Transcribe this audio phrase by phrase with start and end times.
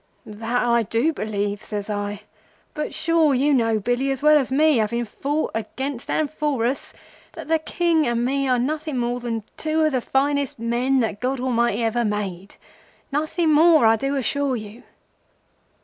[0.25, 2.23] "'That I do believe,' says I.
[2.73, 6.91] 'But sure, you know, Billy, as well as me, having fought against and for us,
[7.33, 11.19] that the King and me are nothing more than two of the finest men that
[11.19, 12.55] God Almighty ever made.
[13.11, 14.81] Nothing more, I do assure you.